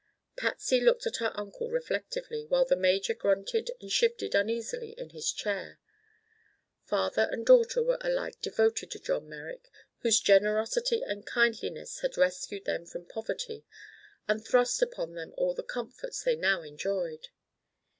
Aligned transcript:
Patsy 0.35 0.81
looked 0.81 1.05
at 1.05 1.17
her 1.17 1.31
uncle 1.35 1.69
reflectively, 1.69 2.43
while 2.47 2.65
the 2.65 2.75
major 2.75 3.13
grunted 3.13 3.69
and 3.79 3.91
shifted 3.91 4.33
uneasily 4.33 4.93
in 4.97 5.11
his 5.11 5.31
chair. 5.31 5.79
Father 6.83 7.27
and 7.31 7.45
daughter 7.45 7.83
were 7.83 7.99
alike 8.01 8.41
devoted 8.41 8.89
to 8.89 8.99
John 8.99 9.29
Merrick, 9.29 9.69
whose 9.99 10.19
generosity 10.19 11.03
and 11.03 11.27
kindliness 11.31 11.99
had 11.99 12.17
rescued 12.17 12.65
them 12.65 12.87
from 12.87 13.05
poverty 13.05 13.63
and 14.27 14.43
thrust 14.43 14.81
upon 14.81 15.13
them 15.13 15.35
all 15.37 15.53
the 15.53 15.61
comforts 15.61 16.23
they 16.23 16.35
now 16.35 16.63
enjoyed. 16.63 17.27